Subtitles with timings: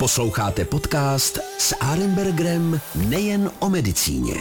[0.00, 4.34] Posloucháte podcast s Arenbergerem nejen o medicíně.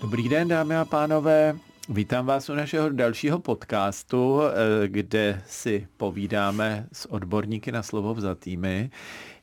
[0.00, 1.56] Dobrý den, dámy a pánové.
[1.88, 8.90] Vítám vás u našeho dalšího podcastu, eh, kde si povídáme s odborníky na slovo vzatými.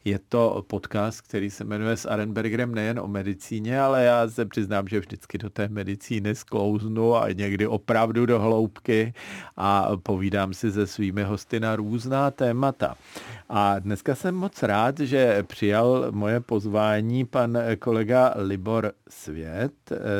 [0.06, 4.88] Je to podcast, který se jmenuje s Arenbergerem nejen o medicíně, ale já se přiznám,
[4.88, 9.14] že vždycky do té medicíny sklouznu a někdy opravdu do hloubky
[9.58, 12.96] a povídám si se svými hosty na různá témata.
[13.50, 19.74] A dneska jsem moc rád, že přijal moje pozvání pan kolega Libor Svět,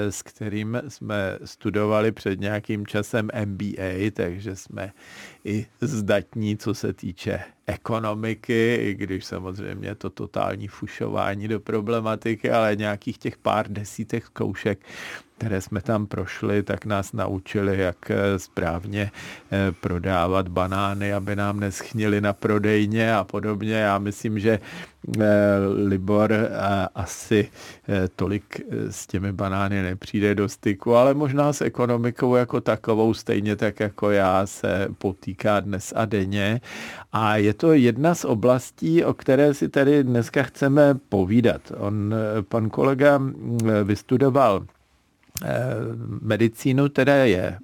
[0.10, 4.92] s kterým jsme studovali před nějakým časem MBA, takže jsme
[5.46, 12.76] i zdatní, co se týče ekonomiky, i když samozřejmě to totální fušování do problematiky, ale
[12.76, 14.80] nějakých těch pár desítek zkoušek
[15.44, 19.12] které jsme tam prošli, tak nás naučili, jak eh, správně
[19.52, 23.74] eh, prodávat banány, aby nám neschnili na prodejně a podobně.
[23.74, 25.24] Já myslím, že eh,
[25.86, 26.34] Libor
[26.96, 27.50] asi
[28.16, 33.80] tolik s těmi banány nepřijde do styku, ale možná s ekonomikou jako takovou, stejně tak
[33.80, 36.62] jako já, se potýká dnes a denně.
[37.14, 41.62] A je to jedna z oblastí, o které si tady dneska chceme povídat.
[41.78, 42.16] On,
[42.50, 44.66] pan kolega mm, vystudoval
[46.22, 47.58] medicínu, teda je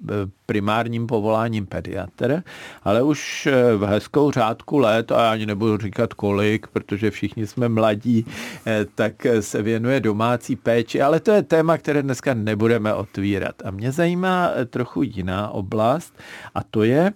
[0.50, 2.42] primárním povoláním pediatr,
[2.82, 7.46] ale už eh, v hezkou řádku let, a já ani nebudu říkat kolik, protože všichni
[7.46, 8.26] jsme mladí,
[8.66, 13.54] eh, tak se věnuje domácí péči, ale to je téma, které dneska nebudeme otvírat.
[13.64, 16.18] A mě zajímá eh, trochu jiná oblast
[16.54, 17.12] a to je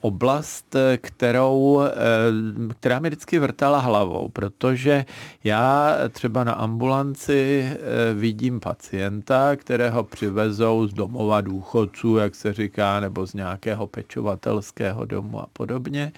[0.00, 1.82] oblast, kterou,
[2.70, 5.04] která mi vždycky vrtala hlavou, protože
[5.44, 7.70] já třeba na ambulanci
[8.14, 15.40] vidím pacienta, kterého přivezou z domova důchodců, jak se říká, nebo z nějakého pečovatelského domu
[15.40, 16.12] a podobně.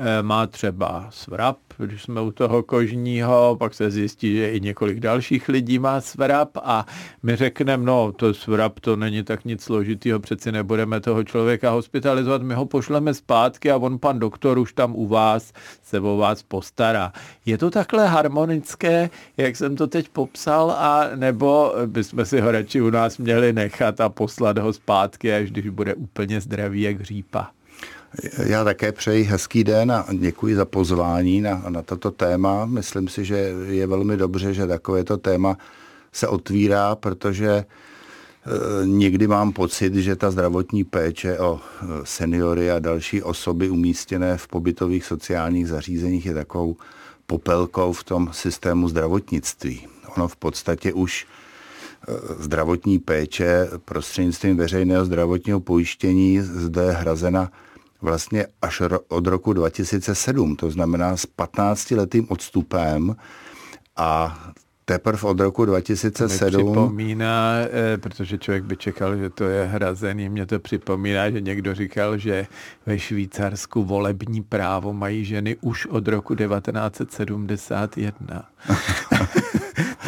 [0.00, 5.00] Eh, má třeba svrap, když jsme u toho kožního, pak se zjistí, že i několik
[5.00, 6.86] dalších lidí má svrap a
[7.22, 12.42] my řekneme, no to svrap to není tak nic složitýho, přeci nebudeme toho člověka hospitalizovat,
[12.42, 16.42] my ho pošleme zpátky a on pan doktor už tam u vás se o vás
[16.42, 17.12] postará.
[17.46, 22.80] Je to takhle harmonické, jak jsem to teď popsal, a nebo bychom si ho radši
[22.80, 27.57] u nás měli nechat a poslat ho zpátky, až když bude úplně zdravý jak řípa?
[28.46, 32.66] Já také přeji hezký den a děkuji za pozvání na, na toto téma.
[32.66, 33.36] Myslím si, že
[33.66, 35.56] je velmi dobře, že takovéto téma
[36.12, 37.64] se otvírá, protože e,
[38.86, 44.48] někdy mám pocit, že ta zdravotní péče o e, seniory a další osoby umístěné v
[44.48, 46.76] pobytových sociálních zařízeních je takovou
[47.26, 49.86] popelkou v tom systému zdravotnictví.
[50.16, 51.26] Ono v podstatě už
[52.08, 57.50] e, zdravotní péče prostřednictvím veřejného zdravotního pojištění zde hrazena
[58.02, 63.16] vlastně až od roku 2007, to znamená s 15 letým odstupem
[63.96, 64.38] a
[64.88, 66.52] teprve od roku 2007.
[66.52, 71.40] To připomíná, eh, protože člověk by čekal, že to je hrazený, mě to připomíná, že
[71.40, 72.46] někdo říkal, že
[72.86, 78.44] ve Švýcarsku volební právo mají ženy už od roku 1971.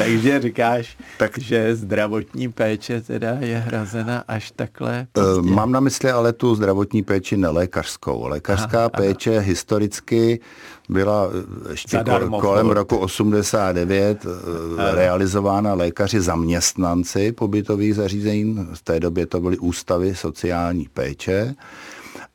[0.01, 5.51] Takže říkáš, tak, že zdravotní péče teda je hrazena až takhle eh, pozdě.
[5.51, 8.27] Mám na mysli ale tu zdravotní péči nelékařskou.
[8.27, 9.41] Lékařská aha, péče aha.
[9.41, 10.41] historicky
[10.89, 12.75] byla eh, ještě Zadarmo, kolem furt.
[12.75, 14.29] roku 89 eh,
[14.83, 14.91] aha.
[14.95, 18.69] realizována lékaři zaměstnanci pobytových zařízení.
[18.75, 21.55] V té době to byly ústavy sociální péče.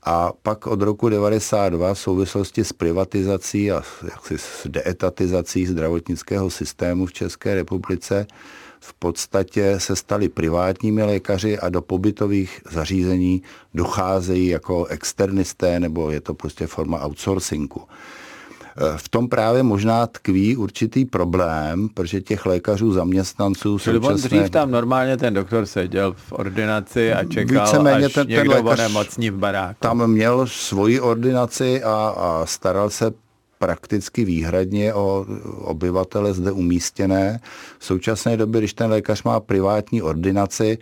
[0.06, 7.06] A pak od roku 92 v souvislosti s privatizací a jaksi s deetatizací zdravotnického systému
[7.06, 8.28] v České republice
[8.80, 13.42] v podstatě se stali privátními lékaři a do pobytových zařízení
[13.74, 17.82] docházejí jako externisté nebo je to prostě forma outsourcingu.
[18.78, 24.30] Eh, v tom právě možná tkví určitý problém, protože těch lékařů, zaměstnanců Čili současné...
[24.30, 28.52] dřív tam normálně ten doktor seděl v ordinaci a čekal, Víceméně až ten, ten někdo
[28.52, 29.76] lékař nemocní v baráku.
[29.80, 33.12] Tam měl svoji ordinaci a, a staral se
[33.60, 35.26] prakticky výhradně o
[35.58, 37.40] obyvatele zde umístěné.
[37.80, 40.78] V současné době, když ten lékař má privátní ordinaci,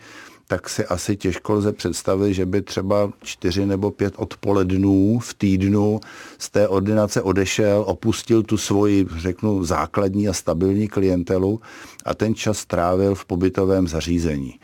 [0.53, 5.99] tak si asi těžko lze představit, že by třeba čtyři nebo pět odpolednů v týdnu
[6.37, 11.61] z té ordinace odešel, opustil tu svoji, řeknu, základní a stabilní klientelu
[12.05, 14.59] a ten čas strávil v pobytovém zařízení.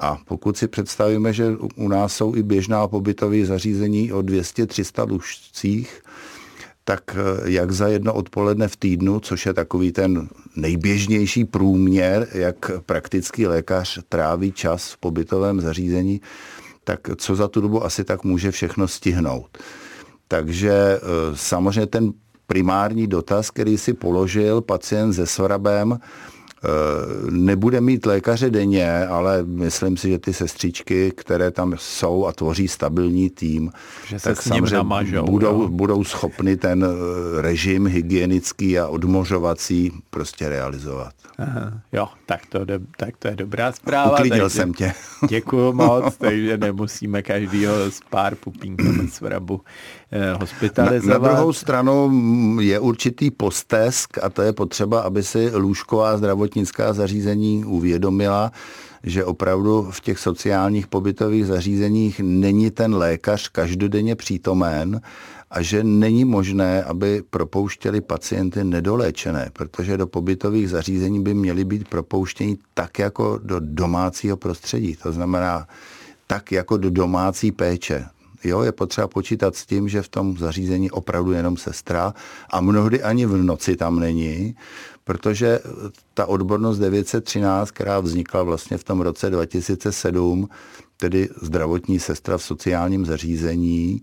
[0.00, 6.02] A pokud si představíme, že u nás jsou i běžná pobytové zařízení o 200-300 lůžcích,
[6.84, 12.70] tak eh, jak za jedno odpoledne v týdnu, což je takový ten nejběžnější průměr, jak
[12.86, 16.20] praktický lékař tráví čas v pobytovém zařízení,
[16.84, 19.58] tak co za tu dobu asi tak může všechno stihnout.
[20.28, 21.00] Takže eh,
[21.34, 22.12] samozřejmě ten
[22.46, 25.98] primární dotaz, který si položil pacient se sorabem,
[27.30, 32.68] nebude mít lékaře denně, ale myslím si, že ty sestřičky, které tam jsou a tvoří
[32.68, 33.72] stabilní tým,
[34.06, 40.48] že se tak samozřejmě namažou, budou, budou schopny ten eh, režim hygienický a odmořovací prostě
[40.48, 41.12] realizovat.
[41.38, 42.60] Aha, jo, tak to,
[42.96, 44.12] tak to je dobrá zpráva.
[44.12, 44.92] Uklidnil takže, jsem tě.
[45.28, 49.60] Děkuju moc, takže nemusíme každýho s pár pupínkami svrabu
[50.12, 51.22] eh, hospitalizovat.
[51.22, 56.16] Na, na druhou stranu mm, je určitý postesk a to je potřeba, aby si lůžková
[56.52, 58.52] zdravotnická zařízení uvědomila,
[59.02, 65.00] že opravdu v těch sociálních pobytových zařízeních není ten lékař každodenně přítomen
[65.50, 71.88] a že není možné, aby propouštěli pacienty nedoléčené, protože do pobytových zařízení by měly být
[71.88, 74.96] propouštěni tak jako do domácího prostředí.
[75.02, 75.66] To znamená
[76.26, 78.04] tak jako do domácí péče.
[78.44, 82.14] Jo, je potřeba počítat s tím, že v tom zařízení opravdu jenom sestra
[82.50, 84.56] a mnohdy ani v noci tam není,
[85.04, 85.60] protože
[86.14, 90.48] ta odbornost 913, která vznikla vlastně v tom roce 2007,
[90.96, 94.02] tedy zdravotní sestra v sociálním zařízení,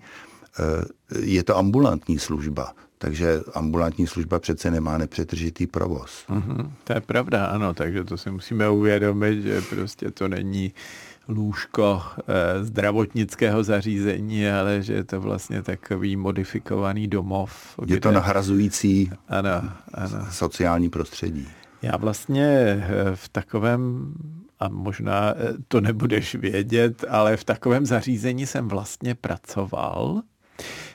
[0.60, 2.74] eh, je to ambulantní služba.
[2.98, 6.26] Takže ambulantní služba přece nemá nepřetržitý provoz.
[6.30, 10.74] Mm-hmm, to je pravda, ano, takže to si musíme uvědomit, že prostě to není
[11.30, 17.80] lůžko eh, zdravotnického zařízení, ale že je to vlastně takový modifikovaný domov.
[17.82, 17.96] Kde...
[17.96, 19.50] Je to nahrazující ano,
[19.94, 20.28] ano.
[20.32, 21.48] sociální prostředí.
[21.82, 24.14] Já vlastně eh, v takovém,
[24.60, 30.22] a možná eh, to nebudeš vědět, ale v takovém zařízení jsem vlastně pracoval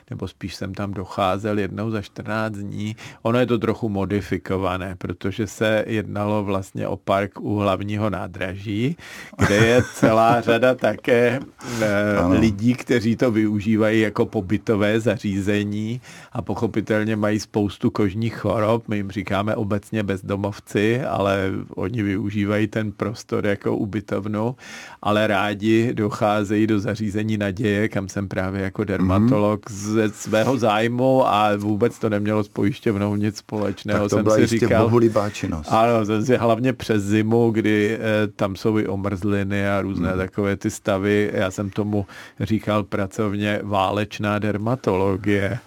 [0.09, 2.95] nebo spíš jsem tam docházel jednou za 14 dní.
[3.21, 8.97] Ono je to trochu modifikované, protože se jednalo vlastně o park u hlavního nádraží,
[9.37, 11.39] kde je celá řada také
[11.81, 18.87] e, lidí, kteří to využívají jako pobytové zařízení a pochopitelně mají spoustu kožních chorob.
[18.87, 24.55] My jim říkáme obecně bezdomovci, ale oni využívají ten prostor jako ubytovnu,
[25.01, 29.73] ale rádi docházejí do zařízení naděje, kam jsem právě jako dermatolog mm-hmm.
[29.73, 33.99] z ze svého zájmu a vůbec to nemělo s pojišťovnou nic společného.
[33.99, 34.91] Tak to jsem byla si říkal,
[35.33, 35.67] činnost.
[35.71, 40.17] Ano, jsem si hlavně přes zimu, kdy eh, tam jsou i omrzliny a různé hmm.
[40.17, 41.31] takové ty stavy.
[41.33, 42.05] Já jsem tomu
[42.39, 45.59] říkal pracovně válečná dermatologie.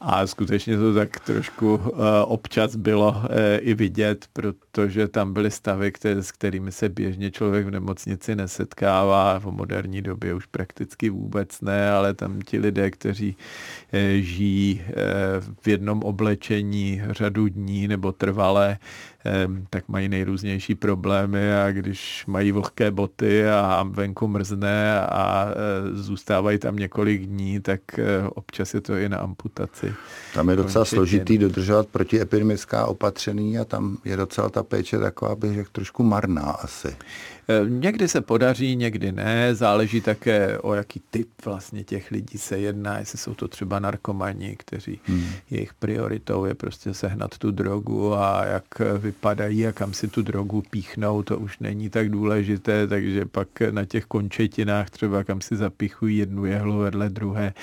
[0.00, 3.24] A skutečně to tak trošku uh, občas bylo uh,
[3.60, 9.38] i vidět, protože tam byly stavy, které, s kterými se běžně člověk v nemocnici nesetkává.
[9.38, 14.82] V moderní době už prakticky vůbec ne, ale tam ti lidé, kteří uh, žijí
[15.60, 18.78] v jednom oblečení řadu dní nebo trvalé,
[19.70, 26.58] tak mají nejrůznější problémy a když mají vlhké boty a venku mrzne a e, zůstávají
[26.58, 29.94] tam několik dní, tak e, občas je to i na amputaci.
[30.34, 35.54] Tam je docela složitý dodržovat protiepidemická opatření a tam je docela ta péče taková, bych
[35.54, 36.96] řekl, trošku marná asi.
[37.48, 42.58] Eh, někdy se podaří, někdy ne, záleží také o jaký typ vlastně těch lidí se
[42.58, 45.26] jedná, jestli jsou to třeba narkomani, kteří hmm.
[45.50, 48.64] jejich prioritou je prostě sehnat tu drogu a jak
[48.98, 53.84] vypadají a kam si tu drogu píchnou, to už není tak důležité, takže pak na
[53.84, 57.54] těch končetinách třeba kam si zapichují jednu jehlu vedle druhé,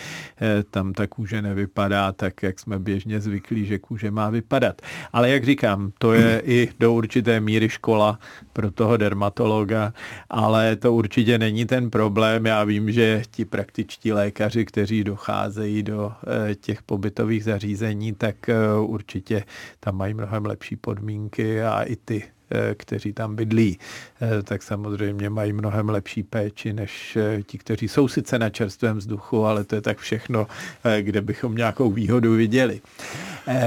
[0.42, 4.82] eh, tam ta kůže nevypadá tak, jak jsme běžně zvyklí, že kůže má vypadat.
[5.14, 8.20] Ale jak říkám, to je i do určité míry škola
[8.54, 9.94] pro toho dermatologa, droga,
[10.30, 12.46] ale to určitě není ten problém.
[12.46, 16.12] Já vím, že ti praktičtí lékaři, kteří docházejí do
[16.52, 19.44] eh, těch pobytových zařízení, tak eh, určitě
[19.80, 22.24] tam mají mnohem lepší podmínky a i ty
[22.78, 23.78] kteří tam bydlí,
[24.22, 28.98] eh, tak samozřejmě mají mnohem lepší péči než eh, ti, kteří jsou sice na čerstvém
[28.98, 30.48] vzduchu, ale to je tak všechno,
[31.02, 32.82] kde bychom nějakou výhodu viděli.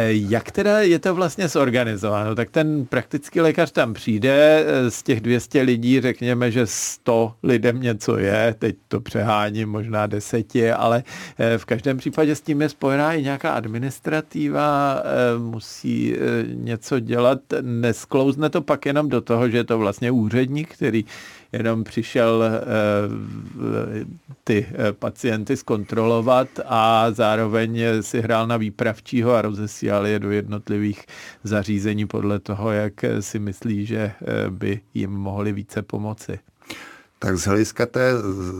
[0.08, 2.34] Jak teda je to vlastně zorganizováno?
[2.34, 8.18] Tak ten praktický lékař tam přijde, z těch 200 lidí řekněme, že 100 lidem něco
[8.18, 11.02] je, teď to přeháním, možná deseti, ale
[11.56, 15.02] v každém případě s tím je spojená i nějaká administrativa,
[15.38, 21.04] musí něco dělat, nesklouzne to pak jenom do toho, že je to vlastně úředník, který
[21.52, 22.60] jenom přišel eh,
[24.44, 31.06] ty eh, pacienty zkontrolovat a zároveň si hrál na výpravčího a rozesílal je do jednotlivých
[31.44, 36.38] zařízení podle toho, jak si myslí, že eh, by jim mohli více pomoci.
[37.18, 38.12] Tak z hlediska té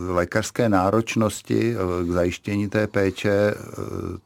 [0.09, 3.55] lékařské náročnosti k zajištění té péče,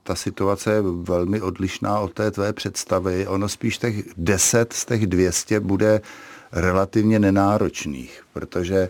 [0.02, 3.26] ta situace je velmi odlišná od té tvé představy.
[3.26, 6.00] Ono spíš těch 10 z těch 200 bude
[6.52, 8.88] relativně nenáročných, protože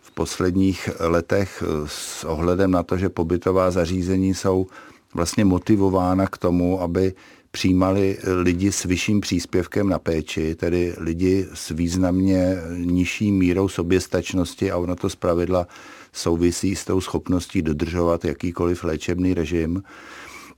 [0.00, 4.66] v posledních letech s ohledem na to, že pobytová zařízení jsou
[5.14, 7.14] vlastně motivována k tomu, aby
[7.52, 14.78] přijímali lidi s vyšším příspěvkem na péči, tedy lidi s významně nižší mírou soběstačnosti a
[14.78, 15.66] ono to zpravidla
[16.12, 19.82] souvisí s tou schopností dodržovat jakýkoliv léčebný režim.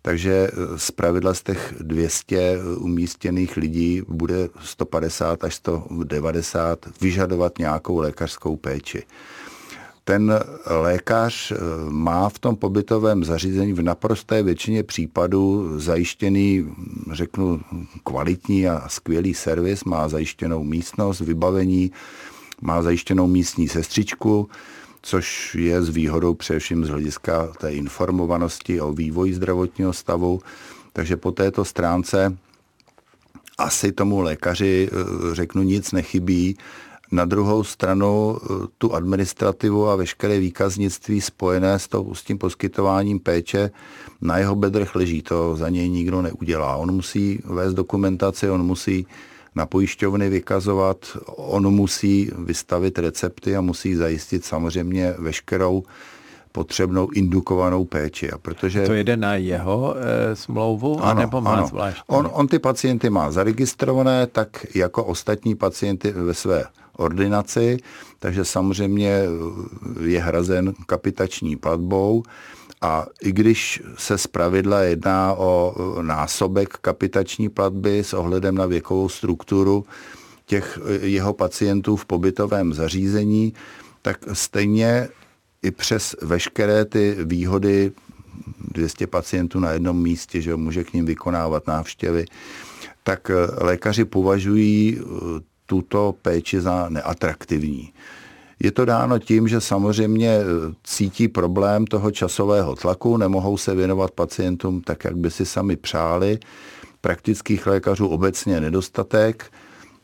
[0.02, 8.56] Takže z pravidla z těch 200 umístěných lidí bude 150 až 190 vyžadovat nějakou lékařskou
[8.56, 9.02] péči
[10.04, 11.56] ten lékař eh,
[11.88, 16.74] má v tom pobytovém zařízení v naprosté většině případů zajištěný,
[17.12, 17.60] řeknu,
[18.04, 21.92] kvalitní a skvělý servis, má zajištěnou místnost, vybavení,
[22.60, 24.48] má zajištěnou místní sestřičku,
[25.02, 30.40] což je s výhodou především z hlediska té informovanosti o vývoji zdravotního stavu.
[30.92, 32.36] Takže po této stránce
[33.58, 36.56] asi tomu lékaři, eh, řeknu, nic nechybí
[37.14, 43.20] na druhou stranu eh, tu administrativu a veškeré výkaznictví spojené s, to, s tím poskytováním
[43.20, 43.70] péče
[44.20, 45.22] na jeho bedrech leží.
[45.22, 46.76] To za něj nikdo neudělá.
[46.76, 49.06] On musí vést dokumentaci, on musí
[49.54, 55.82] na pojišťovny vykazovat, on musí vystavit recepty a musí zajistit samozřejmě veškerou
[56.52, 58.30] potřebnou indukovanou péči.
[58.30, 58.86] A protože...
[58.86, 61.70] To jede na jeho e, smlouvu, ano, nebo má ano.
[62.06, 66.64] On, on ty pacienty má zaregistrované, tak jako ostatní pacienty ve své
[66.96, 67.76] ordinaci,
[68.18, 69.22] takže samozřejmě
[70.00, 72.22] je hrazen kapitační platbou.
[72.80, 79.84] A i když se zpravidla jedná o násobek kapitační platby s ohledem na věkovou strukturu
[80.46, 83.54] těch jeho pacientů v pobytovém zařízení,
[84.02, 85.08] tak stejně
[85.62, 87.92] i přes veškeré ty výhody
[88.58, 92.24] 200 pacientů na jednom místě, že může k ním vykonávat návštěvy,
[93.02, 95.00] tak lékaři považují
[95.66, 97.92] tuto péči za neatraktivní.
[98.60, 100.44] Je to dáno tím, že samozřejmě e,
[100.84, 106.38] cítí problém toho časového tlaku, nemohou se věnovat pacientům tak, jak by si sami přáli.
[107.00, 109.52] Praktických lékařů obecně nedostatek,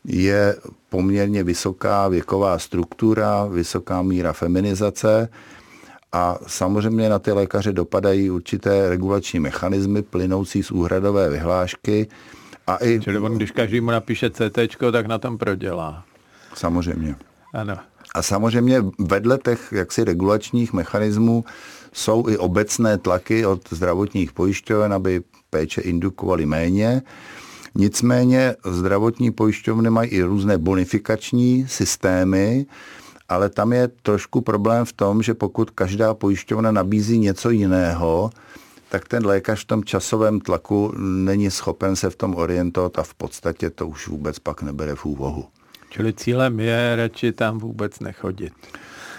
[0.05, 0.55] je
[0.89, 5.29] poměrně vysoká věková struktura, vysoká míra feminizace
[6.11, 12.07] a samozřejmě na ty lékaře dopadají určité regulační mechanismy plynoucí z úhradové vyhlášky,
[12.71, 12.99] a i...
[12.99, 14.59] Čili on, když každý mu napíše CT,
[14.91, 16.03] tak na tom prodělá.
[16.53, 17.15] Samozřejmě.
[17.53, 17.77] Ano.
[18.15, 21.45] A samozřejmě vedle těch jaksi regulačních mechanismů
[21.93, 27.01] jsou i obecné tlaky od zdravotních pojišťoven, aby péče indukovaly méně.
[27.75, 32.65] Nicméně zdravotní pojišťovny mají i různé bonifikační systémy,
[33.29, 38.29] ale tam je trošku problém v tom, že pokud každá pojišťovna nabízí něco jiného,
[38.91, 43.13] tak ten lékař v tom časovém tlaku není schopen se v tom orientovat a v
[43.13, 45.45] podstatě to už vůbec pak nebere v úvahu.
[45.89, 48.53] Čili cílem je radši tam vůbec nechodit.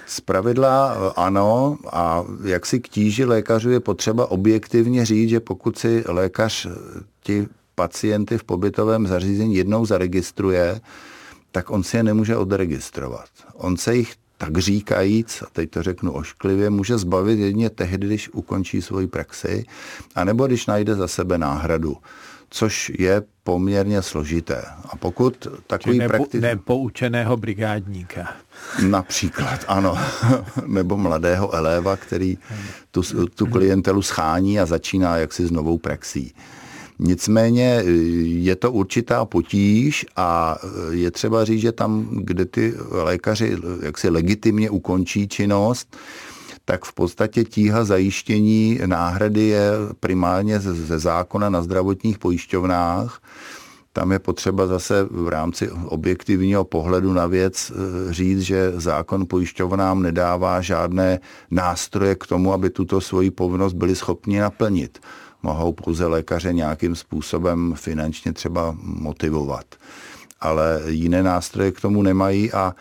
[0.07, 5.41] Z pravidla eh, ano a jak si k tíži lékařů je potřeba objektivně říct, že
[5.41, 6.71] pokud si lékař eh,
[7.23, 10.81] ti pacienty v pobytovém zařízení jednou zaregistruje,
[11.53, 13.29] tak on si je nemůže odregistrovat.
[13.55, 18.29] On se jich tak říkajíc, a teď to řeknu ošklivě, může zbavit jedně tehdy, když
[18.29, 19.65] ukončí svoji praxi,
[20.15, 21.97] anebo když najde za sebe náhradu
[22.55, 24.63] což je poměrně složité.
[24.91, 26.41] A pokud takový nepo, praktik...
[26.41, 28.35] Nepoučeného brigádníka.
[28.89, 29.99] Například, ano.
[30.67, 32.39] Nebo mladého eléva, který
[32.91, 33.03] tu,
[33.35, 36.35] tu klientelu schání a začíná jaksi s novou praxí.
[37.05, 37.91] Nicméně eh,
[38.25, 43.87] je to určitá potíž a eh, je třeba říct, že tam, kde ty lékaři eh,
[43.87, 45.97] jaksi legitimně ukončí činnost,
[46.65, 53.23] tak v podstatě tíha zajištění náhrady je primárně ze zákona na zdravotních pojišťovnách.
[53.93, 57.73] Tam je potřeba zase v rámci objektivního pohledu na věc
[58.11, 64.39] říct, že zákon pojišťovnám nedává žádné nástroje k tomu, aby tuto svoji povinnost byli schopni
[64.39, 64.99] naplnit
[65.43, 69.65] mohou pouze lékaře nějakým způsobem finančně třeba motivovat.
[70.41, 72.75] Ale jiné nástroje k tomu nemají a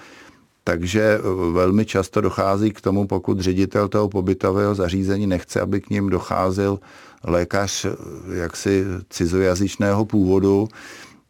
[0.64, 1.20] takže
[1.52, 6.80] velmi často dochází k tomu, pokud ředitel toho pobytového zařízení nechce, aby k ním docházel
[7.24, 7.86] lékař
[8.34, 10.68] jaksi cizojazyčného původu,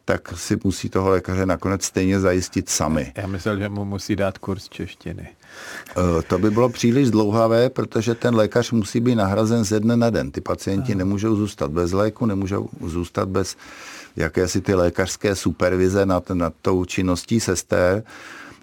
[0.04, 3.12] tak si musí toho lékaře nakonec stejně zajistit sami.
[3.16, 5.28] Já myslel, že mu musí dát kurz češtiny.
[5.28, 10.10] Eh, to by bylo příliš dlouhavé, protože ten lékař musí být nahrazen ze dne na
[10.10, 10.30] den.
[10.30, 13.56] Ty pacienti nemůžou zůstat bez léku, nemůžou zůstat bez
[14.16, 18.02] jakési ty lékařské supervize nad, nad tou činností sesté,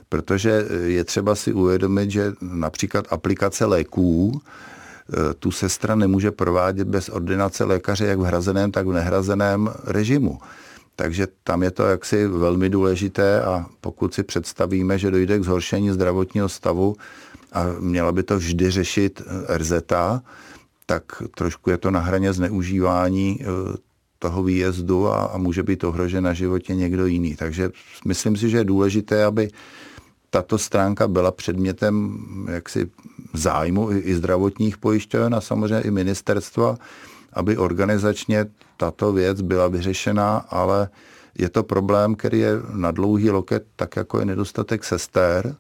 [0.10, 7.10] protože je třeba si uvědomit, že například aplikace léků eh, tu sestra nemůže provádět bez
[7.10, 10.40] ordinace lékaře jak v hrazeném, tak v nehrazeném režimu.
[11.00, 15.92] Takže tam je to jaksi velmi důležité a pokud si představíme, že dojde k zhoršení
[15.92, 16.96] zdravotního stavu
[17.52, 19.74] a měla by to vždy řešit RZ,
[20.86, 21.04] tak
[21.36, 23.46] trošku je to na hraně zneužívání eh,
[24.20, 27.36] toho výjezdu a, a může být ohrožen na životě někdo jiný.
[27.36, 27.72] Takže
[28.06, 29.50] myslím si, že je důležité, aby
[30.30, 32.20] tato stránka byla předmětem
[32.52, 32.92] jaksi
[33.34, 36.78] zájmu i, i zdravotních pojišťoven a samozřejmě i ministerstva,
[37.34, 38.46] aby organizačně
[38.78, 40.90] tato věc byla vyřešena, ale
[41.38, 45.56] je to problém, který je na dlouhý loket, tak jako je nedostatek sester,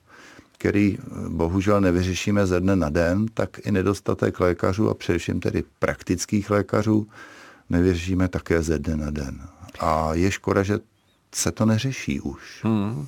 [0.57, 0.97] který
[1.27, 7.07] bohužel nevyřešíme ze dne na den, tak i nedostatek lékařů a především tedy praktických lékařů
[7.69, 9.41] nevyřešíme také ze dne na den.
[9.79, 10.79] A je škoda, že
[11.36, 12.59] se to neřeší už.
[12.63, 13.07] Hmm.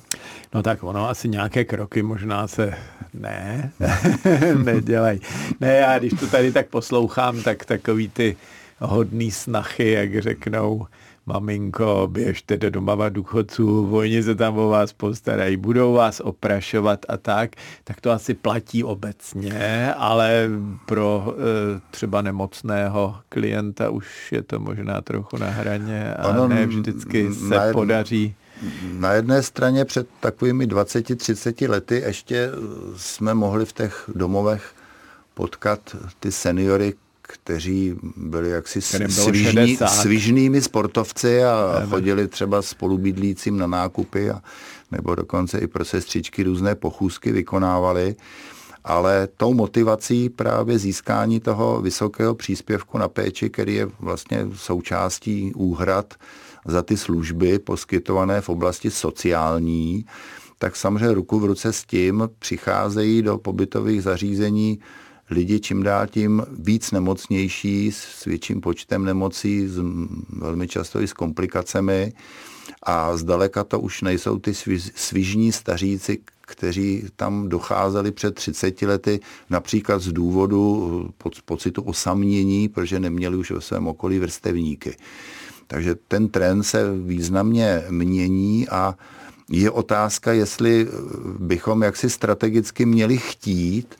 [0.54, 2.74] No tak ono asi nějaké kroky možná se
[3.14, 3.72] ne,
[4.64, 5.20] nedělají.
[5.60, 8.36] Ne, já když to tady tak poslouchám, tak takový ty
[8.78, 10.86] hodný snachy, jak řeknou,
[11.26, 17.16] maminko, běžte do domova důchodců, oni se tam o vás postarají, budou vás oprašovat a
[17.16, 17.50] tak,
[17.84, 20.50] tak to asi platí obecně, ale
[20.86, 26.66] pro e, třeba nemocného klienta už je to možná trochu na hraně a ano, ne
[26.66, 28.34] vždycky se na podaří.
[28.92, 32.50] Na jedné straně před takovými 20-30 lety ještě
[32.96, 34.74] jsme mohli v těch domovech
[35.34, 36.94] potkat ty seniory,
[37.32, 41.86] kteří byli jaksi svižní, svižnými sportovci a Eme.
[41.86, 44.42] chodili třeba spolubydlícím na nákupy a,
[44.90, 48.16] nebo dokonce i pro sestřičky různé pochůzky vykonávali.
[48.84, 56.14] Ale tou motivací právě získání toho vysokého příspěvku na péči, který je vlastně součástí úhrad
[56.66, 60.06] za ty služby poskytované v oblasti sociální,
[60.58, 64.78] tak samozřejmě ruku v ruce s tím přicházejí do pobytových zařízení
[65.32, 69.80] lidi čím dál tím víc nemocnější, s větším počtem nemocí, s,
[70.28, 72.12] velmi často i s komplikacemi.
[72.82, 74.54] A zdaleka to už nejsou ty
[74.94, 79.20] svižní staříci, kteří tam docházeli před 30 lety
[79.50, 81.10] například z důvodu
[81.44, 84.96] pocitu osamění, protože neměli už ve svém okolí vrstevníky.
[85.66, 88.94] Takže ten trend se významně mění a
[89.50, 90.88] je otázka, jestli
[91.38, 93.94] bychom jaksi strategicky měli chtít,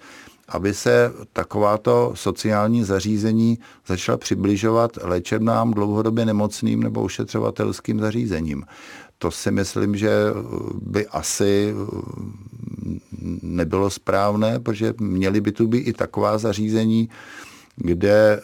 [0.52, 8.64] aby se takováto sociální zařízení začala přibližovat léčebnám dlouhodobě nemocným nebo ušetřovatelským zařízením.
[9.18, 10.10] To si myslím, že
[10.82, 11.74] by asi
[13.42, 17.08] nebylo správné, protože měly by tu být i taková zařízení,
[17.76, 18.40] kde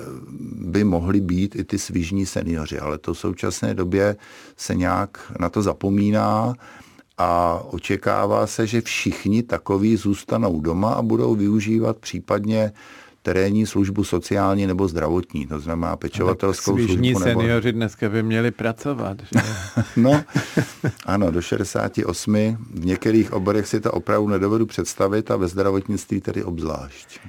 [0.52, 4.16] by mohli být i ty svižní seniori, ale to v současné době
[4.56, 6.54] se nějak na to zapomíná
[7.18, 12.72] a očekává se, že všichni takoví zůstanou doma a budou využívat případně
[13.22, 17.02] terénní službu sociální nebo zdravotní, to znamená pečovatelskou službu.
[17.02, 17.20] Nebo...
[17.20, 19.16] seniori dneska by měli pracovat.
[19.22, 19.40] Že?
[19.96, 20.22] no,
[21.06, 22.34] ano, do 68.
[22.74, 27.20] V některých oborech si to opravdu nedovedu představit a ve zdravotnictví tedy obzvlášť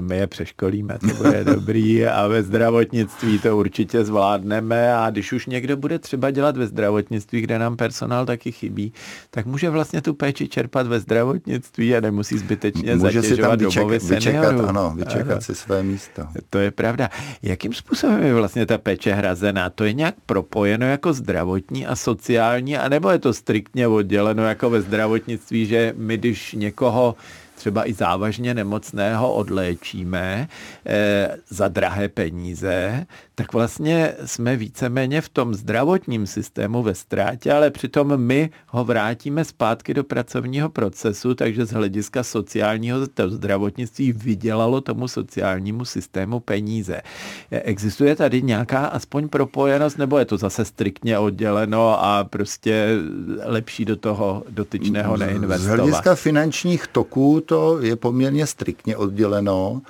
[0.00, 5.46] my je přeškolíme, to bude dobrý a ve zdravotnictví to určitě zvládneme a když už
[5.46, 8.92] někdo bude třeba dělat ve zdravotnictví, kde nám personál taky chybí,
[9.30, 13.88] tak může vlastně tu péči čerpat ve zdravotnictví a nemusí zbytečně může zatěžovat si tam
[13.88, 15.40] vyček, vyčekat, ano, vyčekat ano.
[15.40, 16.22] si své místo.
[16.50, 17.10] To je pravda.
[17.42, 19.70] Jakým způsobem je vlastně ta péče hrazená?
[19.70, 24.80] To je nějak propojeno jako zdravotní a sociální, anebo je to striktně odděleno jako ve
[24.80, 27.16] zdravotnictví, že my když někoho
[27.56, 30.48] třeba i závažně nemocného odléčíme
[30.86, 33.06] e, za drahé peníze,
[33.38, 39.44] tak vlastně jsme víceméně v tom zdravotním systému ve ztrátě, ale přitom my ho vrátíme
[39.44, 47.02] zpátky do pracovního procesu, takže z hlediska sociálního to zdravotnictví vydělalo tomu sociálnímu systému peníze.
[47.50, 52.88] Eh, existuje tady nějaká aspoň propojenost, nebo je to zase striktně odděleno a prostě
[53.44, 55.60] lepší do toho dotyčného neinvestovat?
[55.60, 59.82] Z hlediska finančních toků to je poměrně striktně odděleno,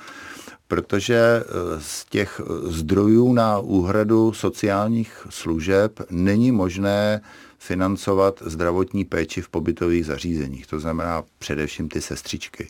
[0.68, 1.44] protože eh,
[1.79, 7.20] z těch zdrojů na úhradu sociálních služeb není možné
[7.59, 12.68] financovat zdravotní péči v pobytových zařízeních, to znamená především ty sestřičky.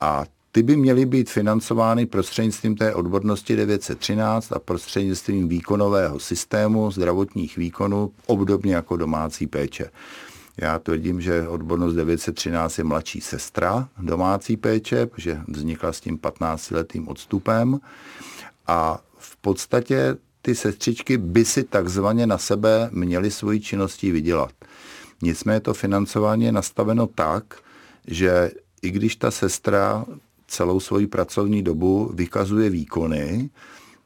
[0.00, 7.56] A ty by měly být financovány prostřednictvím té odbornosti 913 a prostřednictvím výkonového systému zdravotních
[7.56, 9.90] výkonů, obdobně jako domácí péče.
[10.60, 17.08] Já tvrdím, že odbornost 913 je mladší sestra domácí péče, protože vznikla s tím 15-letým
[17.08, 17.80] odstupem
[18.66, 24.52] a v podstatě ty sestřičky by si takzvaně na sebe měly svoji činností vydělat.
[25.22, 27.44] Nicméně to financování je nastaveno tak,
[28.06, 28.50] že
[28.82, 30.04] i když ta sestra
[30.46, 33.50] celou svoji pracovní dobu vykazuje výkony,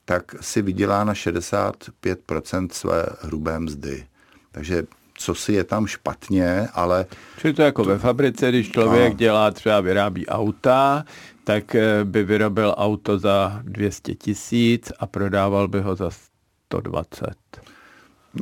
[0.05, 4.07] tak si vydělá na 65% své hrubé mzdy.
[4.53, 4.85] Takže
[5.15, 7.07] co si je tam špatně, ale...
[7.39, 7.91] Čili to jako to...
[7.91, 9.17] ve fabrice, když člověk a...
[9.17, 11.05] dělá, třeba vyrábí auta,
[11.45, 17.35] tak eh, by vyrobil auto za 200 tisíc a prodával by ho za 120.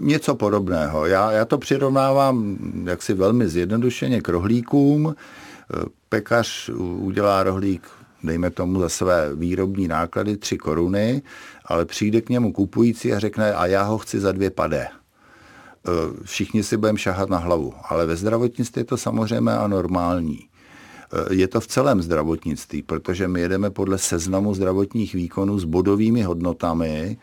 [0.00, 1.06] Něco podobného.
[1.06, 5.14] Já, já to přirovnávám jaksi velmi zjednodušeně k rohlíkům.
[6.09, 7.88] Pekař udělá rohlík,
[8.22, 11.22] dejme tomu za své výrobní náklady 3 koruny,
[11.64, 14.88] ale přijde k němu kupující a řekne, a já ho chci za dvě padé.
[15.86, 20.38] E, všichni si budeme šahat na hlavu, ale ve zdravotnictví je to samozřejmě a normální.
[20.38, 26.22] E, je to v celém zdravotnictví, protože my jedeme podle seznamu zdravotních výkonů s bodovými
[26.22, 27.18] hodnotami,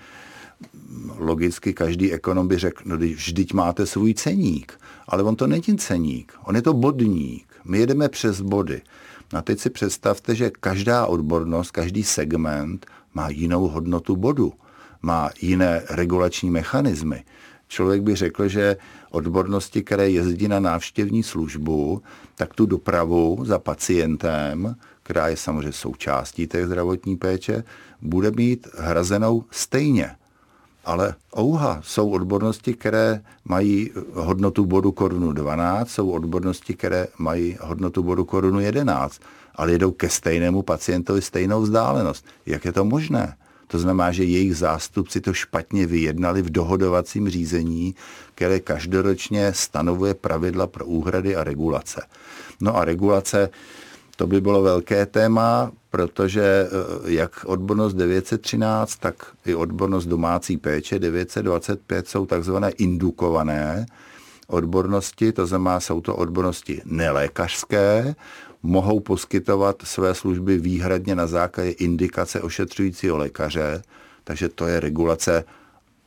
[1.17, 4.79] logicky každý ekonom by řekl, no vždyť máte svůj ceník.
[5.07, 7.47] Ale on to není ceník, on je to bodník.
[7.65, 8.81] My jedeme přes body.
[9.33, 14.53] A teď si představte, že každá odbornost, každý segment má jinou hodnotu bodu,
[15.01, 17.23] má jiné regulační mechanismy.
[17.67, 18.77] Člověk by řekl, že
[19.11, 22.01] odbornosti, které jezdí na návštěvní službu,
[22.35, 27.63] tak tu dopravu za pacientem, která je samozřejmě součástí té zdravotní péče,
[28.01, 30.15] bude mít hrazenou stejně
[30.87, 38.03] ale ouha, jsou odbornosti, které mají hodnotu bodu korunu 12, jsou odbornosti, které mají hodnotu
[38.03, 39.21] bodu korunu 11,
[39.55, 42.25] ale jedou ke stejnému pacientovi stejnou vzdálenost.
[42.45, 43.35] Jak je to možné?
[43.67, 47.95] To znamená, že jejich zástupci to špatně vyjednali v dohodovacím řízení,
[48.35, 52.01] které každoročně stanovuje pravidla pro úhrady a regulace.
[52.61, 53.49] No a regulace,
[54.15, 60.99] to by bylo velké téma, protože eh, jak odbornost 913, tak i odbornost domácí péče
[60.99, 63.85] 925 jsou takzvané indukované
[64.47, 68.15] odbornosti, to znamená, jsou to odbornosti nelékařské,
[68.67, 73.81] mohou poskytovat své služby výhradně na základě indikace ošetřujícího lékaře,
[74.23, 75.43] takže to je regulace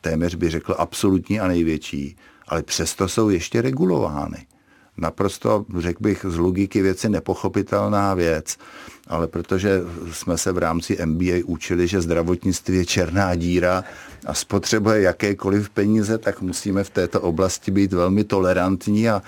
[0.02, 2.16] téměř by řekl absolutní a největší,
[2.48, 4.46] ale přesto jsou ještě regulovány
[5.00, 8.56] naprosto, řekl bych, z logiky věci nepochopitelná věc,
[9.08, 9.80] ale protože
[10.12, 13.84] jsme se v rámci MBA učili, že zdravotnictví je černá díra
[14.26, 19.22] a spotřebuje jakékoliv peníze, tak musíme v této oblasti být velmi tolerantní a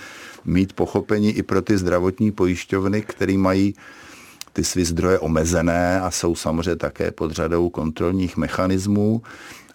[0.44, 3.74] mít pochopení i pro ty zdravotní pojišťovny, které mají
[4.52, 9.22] ty své zdroje omezené a jsou samozřejmě také pod řadou kontrolních mechanismů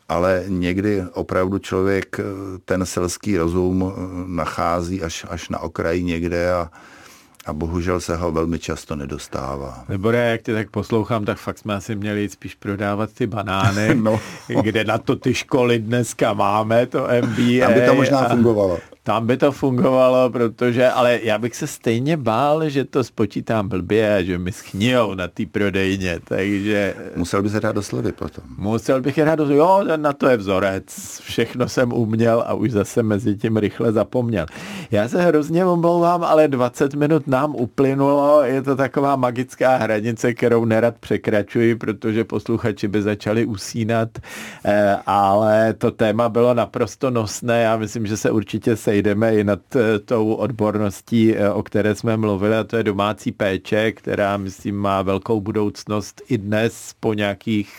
[0.09, 2.23] ale někdy opravdu člověk eh,
[2.65, 6.69] ten selský rozum eh, nachází až, až na okraji někde a,
[7.45, 9.83] a bohužel se ho velmi často nedostává.
[9.89, 13.95] Nebo jak tě tak poslouchám, tak fakt jsme asi měli jít spíš prodávat ty banány,
[14.01, 14.19] no.
[14.61, 17.67] kde na to ty školy dneska máme, to MBA.
[17.67, 18.77] Aby to možná fungovalo.
[19.07, 24.15] Tam by to fungovalo, protože, ale já bych se stejně bál, že to spočítám blbě
[24.15, 26.95] a že mi schnijou na té prodejně, takže...
[27.15, 28.43] Musel bys hrát do slovy potom.
[28.57, 32.71] Musel bych hrát do slovy, jo, na to je vzorec, všechno jsem uměl a už
[32.71, 34.45] zase mezi tím rychle zapomněl.
[34.91, 40.65] Já se hrozně omlouvám, ale 20 minut nám uplynulo, je to taková magická hranice, kterou
[40.65, 44.09] nerad překračuji, protože posluchači by začali usínat,
[44.65, 49.43] eh, ale to téma bylo naprosto nosné, já myslím, že se určitě se sejdeme i
[49.43, 54.37] nad eh, tou odborností, eh, o které jsme mluvili, a to je domácí péče, která,
[54.37, 57.69] myslím, má velkou budoucnost i dnes po nějakých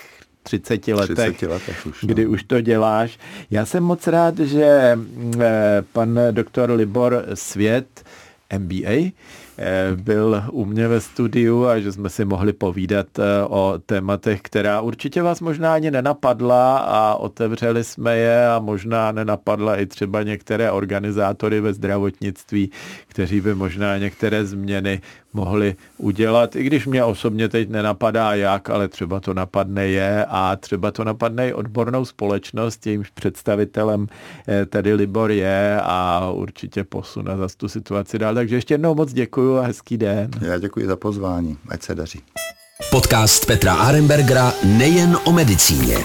[0.42, 2.06] 30 letech, 30 letech už, no.
[2.06, 3.18] kdy už to děláš.
[3.50, 4.98] Já jsem moc rád, že
[5.40, 8.04] eh, pan doktor Libor Svět,
[8.58, 9.10] MBA,
[9.96, 14.80] byl u mě ve studiu a že jsme si mohli povídat eh, o tématech, která
[14.80, 20.70] určitě vás možná ani nenapadla a otevřeli jsme je a možná nenapadla i třeba některé
[20.70, 22.70] organizátory ve zdravotnictví,
[23.08, 25.00] kteří by možná některé změny
[25.32, 30.56] mohli udělat, i když mě osobně teď nenapadá jak, ale třeba to napadne je a
[30.56, 34.06] třeba to napadne i odbornou společnost, jejímž představitelem
[34.48, 38.34] eh, tady Libor je a určitě posune za tu situaci dál.
[38.34, 40.30] Takže ještě jednou moc děkuji a hezký den.
[40.40, 42.20] Já děkuji za pozvání, ať se daří.
[42.90, 45.96] Podcast Petra Arembergera nejen o medicíně.